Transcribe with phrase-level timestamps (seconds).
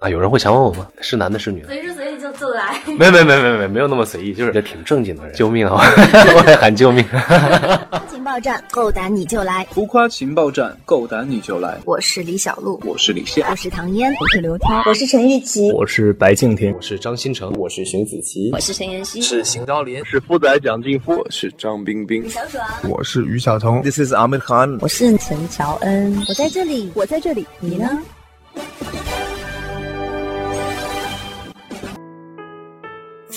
[0.00, 0.88] 啊，有人会强吻我吗？
[1.02, 1.66] 是男的，是女的？
[1.66, 2.80] 随时随地就就来。
[2.98, 5.34] 没没没没没没有那么随意，就是也挺正经的人。
[5.34, 5.74] 救命啊！
[5.76, 7.04] 我也喊救命。
[8.10, 9.66] 情报站，够胆你就来！
[9.72, 11.76] 浮夸情报站，够胆你就来！
[11.84, 28.02] 我是李小璐，我是李现，我是唐嫣，我是刘涛，我是陈钰琪，我是白敬亭，我是张新成，我是邢子淇，我是陈妍希，是邢昭林，是富仔蒋劲夫，我是张冰冰，小爽，我是于晓彤，This is Ahmed Khan，我是陈乔恩，我在这里，我在这里，你呢？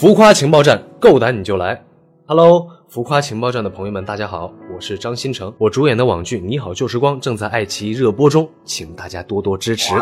[0.03, 1.81] 浮夸情报站，够胆你就来
[2.25, 9.93] ！Hello，浮夸情报站的朋友们，大家好，我是张新成，我主演的网剧《你好旧时光》正在爱奇艺热播中，请大家多多支持。
[9.95, 10.01] 这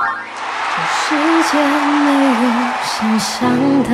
[0.90, 1.16] 世
[1.52, 2.50] 界没有
[2.84, 3.48] 想象
[3.84, 3.90] 的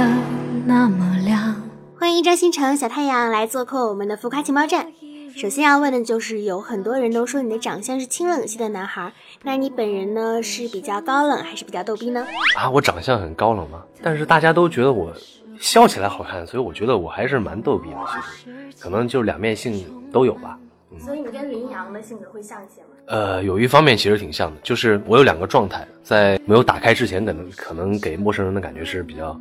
[0.66, 1.62] 那么亮。
[2.00, 4.88] 欢迎张新成小太阳来做客我们的浮夸情报站。
[5.36, 9.12] 首先要问的就是，有很多人都说你的长相是清冷系的男孩，
[9.44, 12.26] 那你本人呢是比较高冷还是比较逗逼呢？
[12.58, 13.84] 啊，我长相很高冷吗？
[14.02, 15.12] 但是大家都觉得我。
[15.60, 17.98] 笑起来好看，所以我觉得我还是蛮逗逼的。
[18.08, 20.58] 其实，可能就两面性都有吧。
[21.00, 22.88] 所以你跟林阳的性格会像一些吗？
[23.08, 29.40] 呃，有一方面其实挺像的，就是我有两个状态，在没有打开之前，可能可能给陌生人的感觉是比较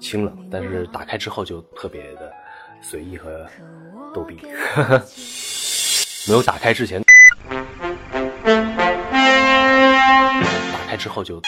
[0.00, 2.32] 清冷，但是打开之后就特别的
[2.82, 3.46] 随意和
[4.14, 4.38] 逗逼。
[6.28, 7.02] 没有打开之前，
[7.48, 7.58] 打
[10.86, 11.40] 开之后就。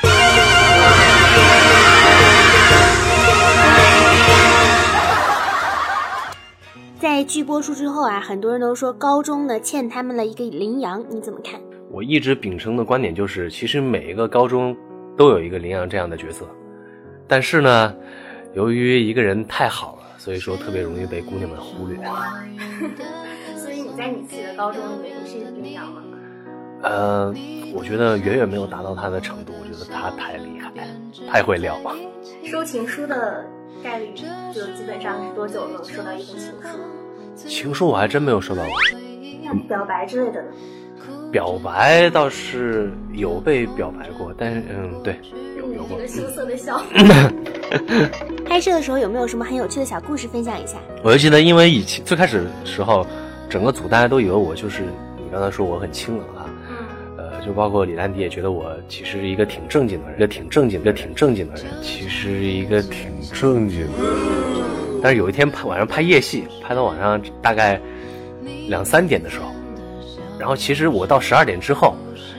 [7.05, 11.61] 在剧播出之后啊，很多人都说高中呢欠他们了一个羚羊，你怎么看？
[11.91, 14.75] 我一直秉承的观点就是，其实每一个高中
[15.15, 16.49] 都有一个羚羊这样的角色，
[17.29, 17.95] 但是呢，
[18.55, 21.99] 由于一个人太好了，所以说特别容易被姑娘们忽略。
[23.55, 26.01] 所以你在你自己的高中里面，你是羚羊吗？
[26.85, 27.35] 呃，
[27.75, 30.73] 我觉得远远没有达到他的程度，我觉得他太厉害，
[31.31, 31.95] 太会撩了。
[32.47, 33.45] 收情书的。
[33.85, 37.47] 概率就基本上是多久能收到一封情书？
[37.47, 38.73] 情书我还真没有收到过。
[39.45, 40.49] 那表白之类的呢？
[41.31, 45.21] 表白倒是有被表白过，但是嗯，对，
[45.59, 45.99] 有有过。
[45.99, 46.81] 一个羞涩的笑。
[48.49, 50.79] 拍摄的时候有没有什么很有趣的小故事分享一下？
[51.03, 53.07] 我就记得，因为以前最开始时候，
[53.51, 54.81] 整个组大家都以为我就是
[55.19, 56.34] 你刚才说我很清冷啊。
[57.45, 65.01] 就包括李兰迪也觉得我其实是一个挺正经的人，一个挺正经，一个挺正经的人，其实一个挺正经的人。
[65.03, 67.79] 但是有一天拍晚上拍夜戏，拍到晚上大概
[68.69, 69.53] 两三点的时候，
[70.39, 71.95] 然后其实我到十二点之后，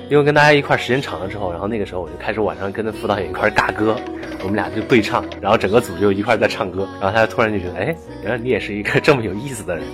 [0.09, 3.95] 因为跟大家一块时间长了之后，然后那个时候我就开始晚上跟着副导演一块尬歌，
[4.41, 9.85] 我们俩就对唱，然后整个组就一块在唱歌，然后他突然就觉得，哎，原来你也是一个这么有意思的人。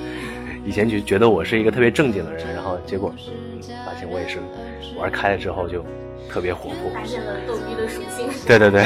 [0.65, 3.13] 以前就觉得我是一个特别正经的人，然后结果
[3.85, 4.39] 发现我也是。
[4.97, 5.83] 玩开了之后就
[6.29, 8.27] 特别活泼，发现了逗逼的属性。
[8.45, 8.85] 对对对。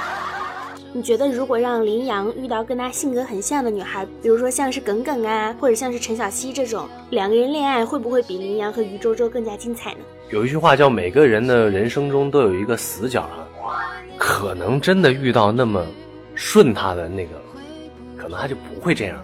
[0.94, 9.98] 你觉得如果让林阳遇到跟他性格很像的女孩，比如说像是耿耿啊，或者像是陈小希这种，两个人恋爱会不会比林阳和于周周更加精彩呢？
[10.30, 13.22] 有一句话叫“每个人的人生中都有一个死角”
[13.66, 15.84] 啊，可能真的遇到那么
[16.36, 17.32] 顺他的那个，
[18.16, 19.18] 可能他就不会这样。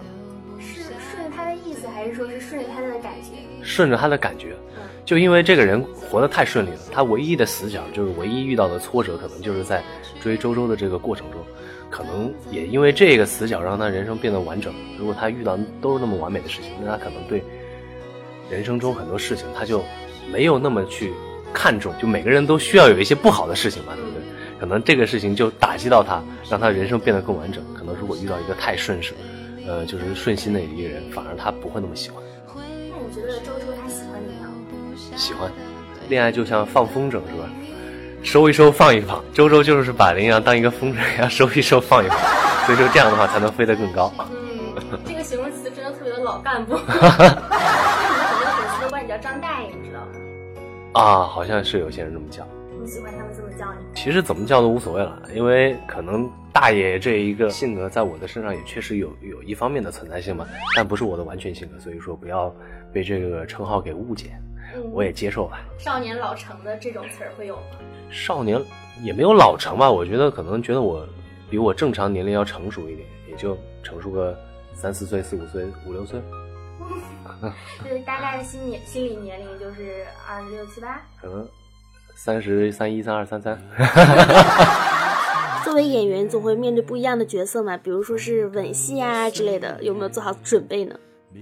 [1.65, 3.63] 意思，还是说是顺着他的感觉？
[3.63, 4.55] 顺着他的感觉。
[5.05, 9.83] 就因为这个人活得太顺利了，他唯一的死角就是唯一遇到的挫折，可能就是在
[10.21, 11.41] 追周周的这个过程中，
[11.89, 14.73] 可能也因为这个死角让他人生变得完整。
[14.97, 17.43] 如果他遇到都是那么完美的事情，那他可能对
[18.49, 19.83] 人生中很多事情他就
[20.31, 21.11] 没有那么去
[21.53, 21.93] 看重。
[21.99, 24.21] 就每个人都需要有一些不好的事情嘛，对不对？
[24.57, 27.61] 可能这个事情就打击到他，让他人生变得更完整。
[27.77, 29.13] 可能如果遇到一个太顺势，
[29.67, 32.21] 呃，就是顺心的一个人，反而他不会那么喜欢。
[32.55, 32.61] 那
[32.97, 34.49] 你觉得周周他喜欢你吗？
[35.15, 35.51] 喜欢，
[36.09, 37.49] 恋爱就像放风筝是吧？
[38.23, 39.23] 收一收，放一放。
[39.33, 42.17] 周周就是把羚羊当一个风筝一样收一收，放一放。
[42.65, 44.13] 所以说这样的话才能飞得更高。
[44.31, 46.75] 嗯，这个形容词真的特别的老干部。
[46.87, 50.07] 很多粉丝都管你叫张大爷，你知道吗？
[50.93, 52.47] 啊，好像是有些人这么叫。
[52.83, 53.79] 你喜欢他们这么叫你？
[53.95, 62.53] 其实怎么叫都无所谓了，因为可能大爷这一个性格在我的身上也确实有有一方面的存在性嘛，但不是我的完全性格，所以说不要
[62.91, 64.31] 被这个称号给误解。
[64.91, 65.61] 我也接受吧。
[65.77, 67.61] 少年老成的这种词儿会有吗？
[68.09, 68.59] 少年
[69.01, 71.07] 也没有老成吧，我觉得可能觉得我
[71.49, 74.37] 比我正常年龄要成熟一点，也就成熟个
[74.73, 76.19] 三四岁、四五岁、五六岁。
[77.83, 81.47] 就是大概的心理心理年龄就是二十六七八，可能
[82.15, 83.59] 三十三一、三二、三三。
[85.63, 90.95] 作为演员，总会面对不一样的角色嘛，比如说是吻戏啊之类的，有没有做好准备呢？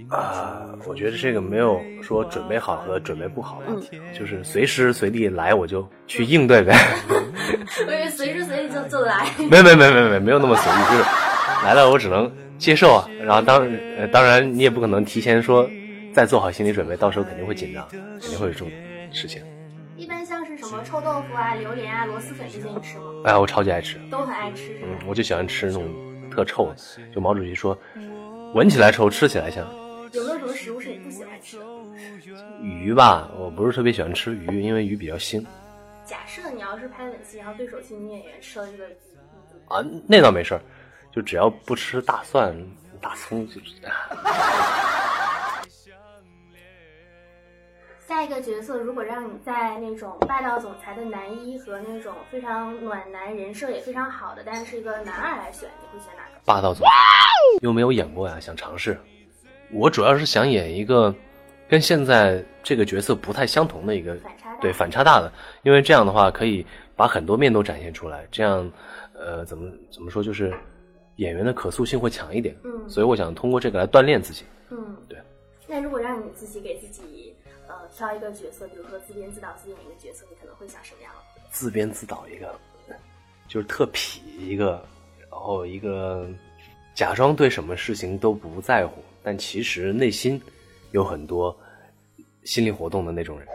[0.08, 3.74] 啊，我觉得这个没有说准备好和准备不好吧，
[4.18, 6.74] 就是随时随地来我就去应对呗。
[7.86, 9.26] 我以为随时随地就就来。
[9.50, 11.02] 没没没没没没有那么随意，就是
[11.62, 13.06] 来了我只能接受啊。
[13.22, 15.68] 然后当呃当然你也不可能提前说
[16.14, 18.70] 再做好心理准备，到时候肯定会紧张，肯定会有这种
[19.12, 19.42] 事情。
[20.72, 23.04] 什么臭豆腐啊、榴莲啊、螺蛳粉这些你吃吗？
[23.26, 25.84] 哎，我超级爱吃，都很爱吃嗯？，我就喜欢吃那种
[26.30, 26.76] 特臭的。
[27.14, 27.76] 就毛主席说，
[28.54, 29.62] 闻起来臭，吃起来香。
[30.14, 31.64] 有没有什么食物是你不喜欢吃的？
[32.62, 35.44] 鱼吧，我不是特别喜欢吃鱼，因为鱼比较腥
[36.06, 38.94] 假设你要是拍吻戏，然后对手戏女演员吃了这个鱼，
[39.68, 40.60] 啊，那倒没事儿，
[41.14, 42.56] 就只要不吃大蒜、
[42.98, 43.60] 大葱就
[48.12, 48.22] 是。
[48.22, 56.38] 下一个角色如果让你在那种霸道总裁的男一和那种非常暖男、人设也非常好的，但是是一个男二来选，你会选哪个？
[56.44, 56.90] 霸道总裁，
[57.62, 59.00] 又没有演过呀，想尝试。
[59.72, 61.14] 我主要是想演一个
[61.66, 65.32] 跟现在这个角色不太相同的一个反差大对反差大的，
[65.62, 68.70] 因为这样的话可以把很多面都展现出来，这样
[69.14, 70.52] 呃怎么怎么说就是
[71.16, 72.54] 演员的可塑性会强一点。
[72.62, 74.44] 嗯所以我想通过这个来锻炼自己。
[74.68, 75.18] 嗯，对。
[75.66, 77.41] 那如果让你自己给自己呃
[77.96, 81.12] 挑一个角色，比如说自编自导自演一个角色，你可能会想什么样？
[81.50, 82.54] 自编自导一个，
[83.48, 84.84] 就是特痞一个，
[85.30, 86.26] 然后一个
[86.94, 90.40] 假装对什么事情都不在乎，但其实内心
[90.92, 91.56] 有很多
[92.44, 93.46] 心理活动的那种人，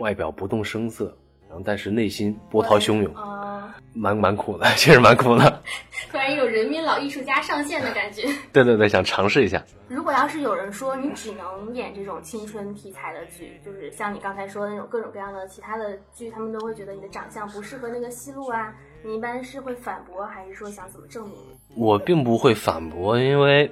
[0.00, 1.16] 外表不动声色，
[1.48, 5.62] 然后但是内心波涛汹涌，啊、蛮蛮苦的， 确实蛮苦的。
[6.10, 8.22] 突然有人民老艺术家上线的感觉。
[8.52, 9.62] 对对对，想尝试一下。
[9.88, 21.34] 如果要是有人说你只能演这种青春题材的剧，就是像你刚才说的那种各种各样的其他的剧，他们都会觉得你的长相不适合那个戏路啊，你一般是会反驳，还是说想怎么证明？
[21.76, 23.70] 我并不会反驳，因为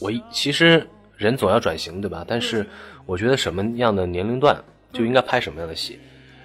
[0.00, 0.86] 我一其实
[1.16, 2.24] 人总要转型，对吧？
[2.26, 2.66] 但是
[3.04, 4.56] 我觉得什么样的年龄段
[4.92, 5.98] 就应该拍什么样的戏。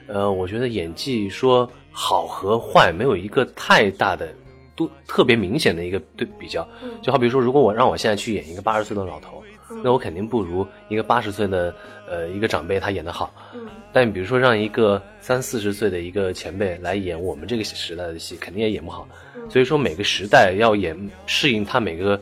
[0.08, 4.34] 呃，我觉得演技说好和坏没有一个太大的、
[4.78, 6.66] 都特别明显的一个对比较。
[7.02, 9.44] 就好比说，如果我让我现在去演一个八十岁的老头，
[9.84, 11.76] 那我肯定不如一个八十岁的
[12.08, 13.34] 呃一个长辈他演得好。
[13.54, 19.08] 嗯但比如说让一个三四十岁的一个前辈来演我们这个时代的戏，肯定也演不好。
[19.50, 20.96] 所以说每个时代要演
[21.26, 22.22] 适应他每个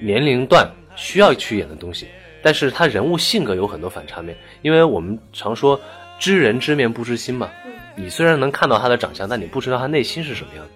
[0.00, 2.08] 年龄段需要去演的东西，
[2.42, 5.80] 但是他人物性格有很多反差面，因为我们常说
[6.18, 7.48] 知人知面不知心嘛。
[7.94, 10.70] 你虽然能看到他的长相，但你不知道他内心是什么样的。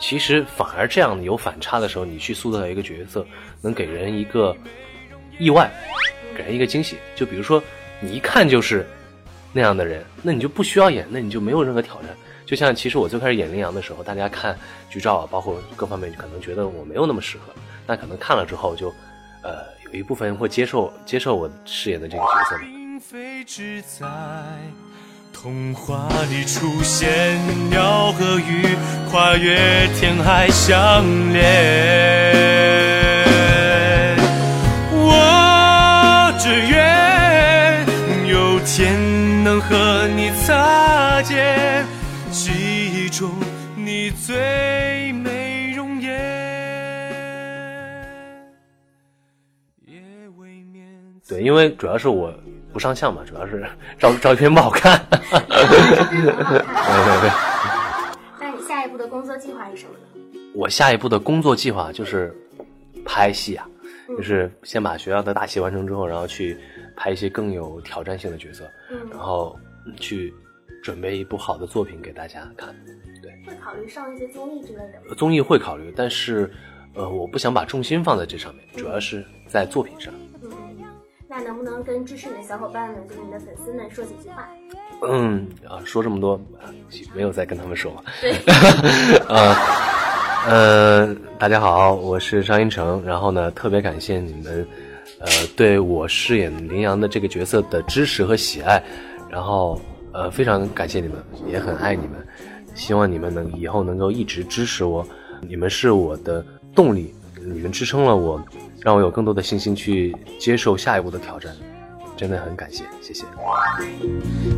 [0.00, 3.24] 其实反而这样有反差的时候，你去塑造一个角色，
[3.60, 4.56] 能给人一个
[5.38, 5.70] 意外，
[6.34, 6.96] 给人一个惊喜。
[7.14, 7.62] 就比如说
[8.00, 8.84] 你一看就是
[9.52, 12.10] 那样的人，那你就不需要演，那你就没有任何挑战。
[12.46, 14.58] 就像其实我最开始演羚羊的时候，大家看
[14.88, 17.52] 剧照啊，包括各方面，可能觉得我没有那么适合。
[17.86, 18.88] 那可能看了之后就，
[19.42, 22.64] 呃，有一部分人会接受接受我饰演的这个角色嘛。
[25.42, 27.08] 童话里出现，
[27.70, 28.76] 鸟和鱼
[29.10, 31.02] 跨越天海相
[31.32, 31.40] 连。
[34.92, 37.86] 我只愿
[38.28, 41.86] 有天能和你擦肩，
[42.30, 43.30] 记忆中
[43.74, 46.10] 你最美容颜。
[49.86, 50.02] 也
[50.36, 50.86] 未免
[51.26, 52.30] 对，因为主要是我
[52.72, 53.64] 不上相嘛，主要是
[53.98, 55.00] 照照片不好看。
[55.10, 55.18] 对
[56.22, 57.30] 对对，
[58.40, 60.00] 那你下一步的工作计划是什么呢？
[60.54, 62.34] 我下一步的工作计划就是
[63.04, 63.66] 拍戏啊，
[64.08, 66.58] 就是先把学校的大戏完成之后，然后去
[66.96, 68.68] 拍一些更有挑战性的角色，
[69.10, 69.56] 然后
[69.98, 70.34] 去
[70.82, 72.74] 准备一部好的作品给大家看。
[73.22, 75.14] 对，会考虑上一些综艺之类的吗？
[75.16, 76.50] 综艺会考虑，但是
[76.94, 80.12] 呃，我不想把重心放在这上面，主要是在作品上。
[80.14, 80.29] 嗯，
[81.30, 84.48] 那能不能跟支持你的小伙伴们，就是你的粉丝们说几句话？
[85.08, 86.66] 嗯啊，说这么多，啊
[87.14, 87.92] 没有再跟他们说。
[88.20, 88.34] 对，
[89.28, 89.54] 呃，
[90.50, 93.00] 呃，大家好，我是张一成。
[93.06, 94.66] 然后呢，特别感谢你们，
[95.20, 98.82] 呃，对我饰演林阳的这个角色的支持和喜爱。
[99.30, 99.80] 然后，
[100.12, 102.26] 呃，非常感谢你们，也很爱你们。
[102.74, 105.06] 希望你们能以后能够一直支持我，
[105.42, 106.44] 你们是我的
[106.74, 108.42] 动力，你们支撑了我，
[108.82, 111.52] 让我有更多的信心去接受下一步的挑战。
[112.16, 113.24] 真的很感谢，谢谢。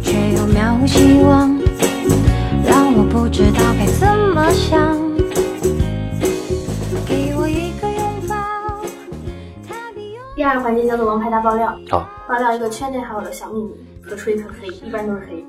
[0.02, 1.56] 却又渺无希望，
[2.66, 4.98] 让我不知道该怎么想。
[7.06, 8.34] 给我一个拥抱，
[10.34, 13.70] 第二个环节叫做王牌大爆料，好，爆料一个圈内好友的小秘密，
[14.02, 15.44] 可吹可黑，一般都是黑。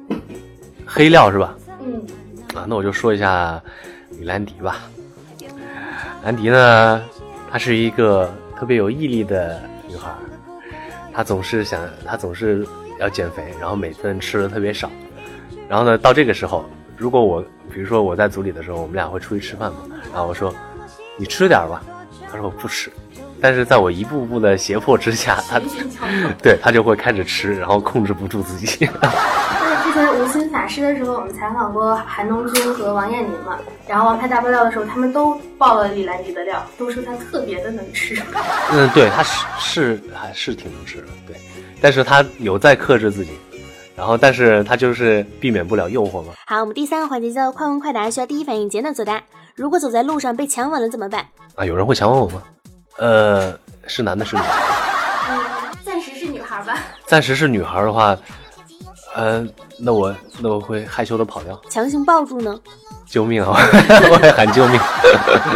[0.86, 1.56] 黑料是吧？
[1.82, 2.06] 嗯，
[2.53, 3.60] 啊，那我就说一下
[4.20, 4.77] 李兰迪吧。
[6.24, 7.01] 兰迪呢，
[7.51, 10.12] 他是一个特别有毅力的女孩
[11.13, 12.67] 她，总是想，她总是
[13.00, 14.89] 要减肥，然后每顿吃的特别少。
[15.69, 16.65] 然后呢，到这个时候，
[16.98, 17.41] 如果我
[17.74, 19.79] 比如说我在组里的时候，我们俩会出去吃饭嘛，
[20.12, 20.53] 然后我说
[21.17, 21.81] 你吃点吧，
[22.29, 22.91] 她说我不吃。
[23.41, 25.60] 但是在我一步步的胁迫之下，她
[26.41, 28.88] 对她就会开始吃，然后控制不住自己。
[29.93, 38.19] 就是之前无心法师的时候，我们采访过韩东君和王彦霖嘛，然后王牌大爆料的时候，他们都爆了李兰迪的料，都说他特别的能吃。
[38.73, 41.35] 嗯，对，他是是还是挺能吃的，对，
[41.79, 43.31] 但是他有在克制自己，
[43.95, 46.33] 然后但是他就是避免不了诱惑嘛。
[46.47, 49.21] 好，我们第三个环节叫快问快答，需要第一反应简短作答。
[49.55, 51.23] 如果走在路上被强吻了怎么办？
[51.55, 52.41] 啊，有人会强吻我吗？
[52.97, 53.53] 呃，
[53.85, 54.47] 是男的，是女的？
[55.29, 55.39] 嗯，
[55.83, 56.79] 暂时是女孩吧。
[57.05, 58.17] 暂时是女孩的话，
[59.15, 61.60] 呃，那我那我会害羞的跑掉。
[61.70, 62.60] 强行抱住呢？
[63.05, 63.51] 救命啊！
[64.12, 64.79] 我会喊救命。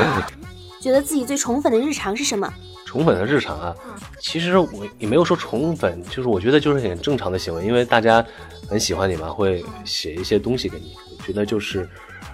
[0.79, 2.51] 觉得自己最宠粉的日常是什么？
[2.85, 3.75] 宠粉的日常啊，
[4.21, 8.23] 其实我也没有说宠粉，就是我觉得就是很正常的行为，因为大家
[8.69, 10.93] 很喜欢你嘛，会写一些东西给你。
[11.17, 11.89] 我觉得就是，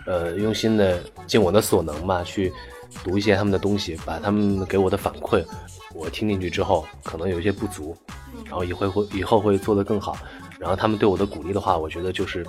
[0.06, 2.53] 呃，用心的尽我的所能吧，去
[3.03, 5.44] 读一些他们的东西，把他们给我的反馈，
[5.96, 7.98] 我听进去之后，可能有一些不足，
[8.46, 10.15] 然后以后会以后会做得更好。
[10.63, 12.48] 然后他们对我的鼓励的话，我觉得就是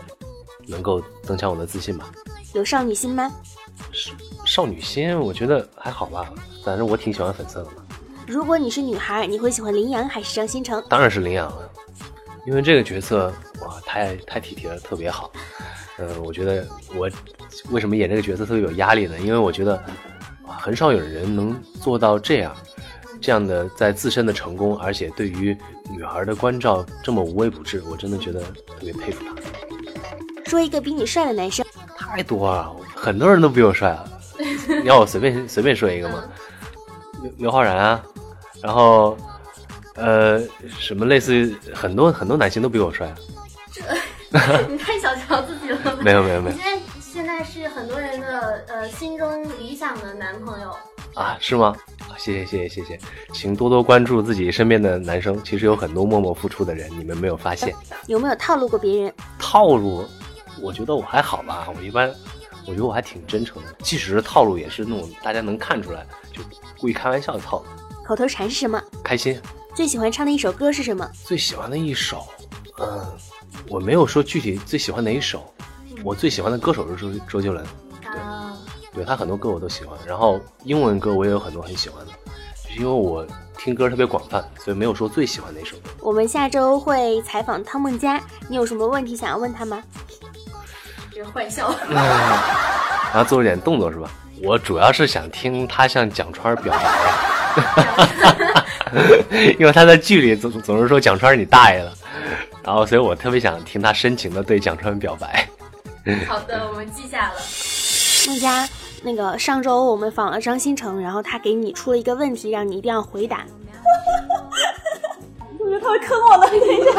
[0.68, 2.09] 能够增强我的自信吧。
[2.52, 3.28] 有少女心吗？
[3.90, 4.12] 少
[4.47, 7.85] 少女心，我觉得还好吧，反正我挺喜欢粉色的嘛。
[8.25, 10.80] 如果你是女孩，你会喜欢林阳还是张新成？
[10.88, 11.68] 当然是羚羊了，
[12.47, 15.33] 因为这个角色哇，太太体贴了，特别好。
[15.99, 17.11] 嗯、我觉得我
[17.71, 19.18] 为什么演这个角色特别有压力呢？
[19.18, 19.75] 因为我觉得
[20.47, 22.54] 哇，很少有人能做到这样，
[23.25, 25.57] 这样的在自身的成功，而且对于
[25.90, 29.35] 女孩的关照这么无微不至，我真的觉得特别佩服他。
[30.45, 31.64] 说一个比你帅的男生，
[31.97, 34.04] 太多了，很多人都比我帅啊。
[34.83, 36.23] 你要我随便随便说一个吗？
[37.23, 38.04] 刘刘昊然啊，
[38.62, 39.16] 然后
[39.95, 40.38] 呃，
[40.78, 43.16] 什么类似很多很多男星都比我帅啊。
[44.69, 45.97] 你太小瞧自己了吧？
[46.04, 50.76] 没有没有没有你现在现在是很多人的呃心中理想的男朋友。
[51.14, 51.75] 啊，是吗？
[52.14, 53.00] 啊，谢谢谢谢谢谢，
[53.33, 57.75] 请多多关注自己身边的男生，其实有很多默默付出的人，你们没有发现。
[58.06, 59.12] 有没有套路过别人？
[59.37, 60.04] 套路，
[60.61, 62.09] 我觉得我还好吧，我一般，
[62.66, 66.40] 我觉得我还挺真诚的，即使是套路，也是那种大家能看出来，就
[66.78, 67.64] 故意开玩笑的套路。
[68.06, 68.80] 口头禅是什么？
[69.02, 69.40] 开心，
[69.75, 71.11] 最喜欢唱的一首歌是什么？
[71.25, 72.25] 最喜欢的一首，
[72.78, 73.04] 嗯，
[73.68, 75.52] 我没有说具体最喜欢哪一首，
[76.04, 77.71] 我最喜欢的歌手是周周杰伦，啊，
[78.95, 82.13] 对他很多歌我都喜欢，然后英文歌我也有很多很喜欢的，
[82.65, 83.27] 就是因为我
[83.59, 85.77] 听歌特别广泛，所以没有说最喜欢哪首。
[86.01, 89.83] 我们下周会采访汤梦佳，你有什么问题想要问他吗？
[91.13, 91.75] 这个坏笑。
[91.89, 94.11] 然后做了点动作是吧？
[94.43, 96.91] 我主要是想听他向蒋川表白，
[99.59, 101.93] 因为他在剧里总总是说蒋川是你大爷了，
[102.63, 105.49] 然后所以我特别想听他深情的对蒋川表白。
[106.29, 107.35] 好的，我们记下了。
[108.27, 108.69] 梦佳，
[109.04, 113.44] 那个上周我们访了张新成，然后他给你出了一个问题，让你一定要回答。
[115.61, 116.90] 我觉得他会坑我的，等一下，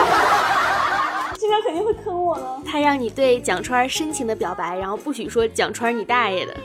[1.40, 2.46] 这边肯定会坑我的。
[2.64, 6.56] 他让你对蒋川深情的表白，然后不许说蒋川你大爷的。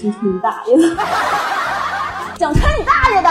[0.00, 0.94] 你你大爷的！
[2.38, 3.28] 蒋川你大爷的！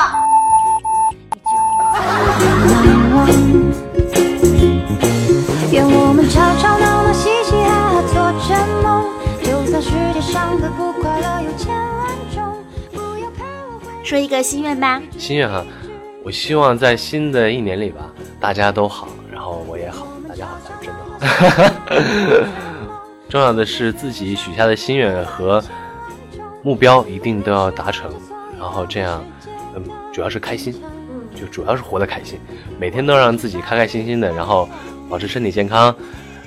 [5.71, 6.94] 愿我们吵吵闹
[14.05, 15.65] 说一个心愿吧，心愿哈，
[16.23, 22.45] 我希望在新的一年里吧，大家都好，然后我也好，大家好才是真的好。
[23.27, 25.59] 重要的是自己许下的心愿和
[26.61, 28.11] 目标一定都要达成，
[28.59, 29.23] 然后这样，
[29.75, 29.83] 嗯，
[30.13, 30.79] 主要是开心，
[31.33, 32.39] 就主要是活得开心，
[32.79, 34.69] 每天都让自己开开心心的，然后
[35.09, 35.93] 保持身体健康，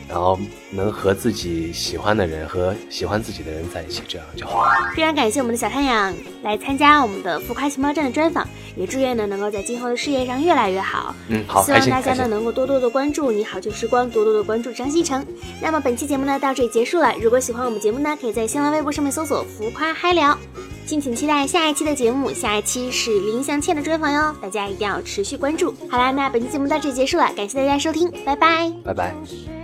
[0.08, 0.38] 然后
[0.70, 4.90] 能和自己喜欢的人和喜欢自己的人在一起，这样就好了。
[4.96, 8.46] 非常感谢我们的小太阳来参加我们的浮夸情报站的专访，
[8.76, 11.14] 也祝愿呢能够在今后的事业上越来越好。
[11.28, 12.26] 嗯，好，希望大家呢。
[12.28, 15.24] 能够多多的关注你好旧时光，多多的关注张新成。
[15.60, 20.38] 那么本期节目呢到这里结束了，如果喜欢我们节目呢，可以在新浪微博上面搜索“浮夸嗨聊”，
[20.86, 22.32] 敬请期待下一期的节目。
[22.32, 25.74] 下一期是林祥倩的专访哟，大家一定要持续关注。
[25.90, 28.70] 好啦，那本期节目到这里结束了，感谢大家收听，拜拜。
[28.84, 29.57] 拜拜。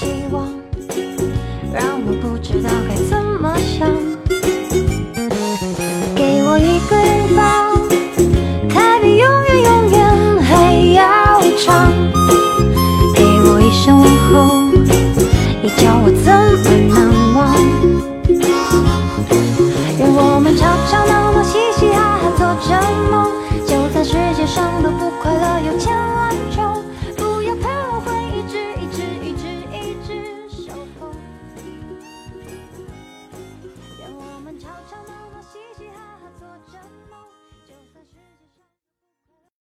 [0.00, 0.48] 希望，
[1.74, 3.86] 让我不知道该怎么想。
[6.16, 6.96] 给我一个